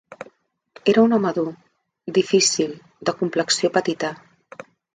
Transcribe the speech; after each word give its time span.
Era 0.93 1.03
un 1.09 1.13
home 1.17 1.33
dur, 1.39 1.51
difícil, 2.17 2.73
de 3.11 3.17
complexió 3.23 3.73
petita. 3.79 4.15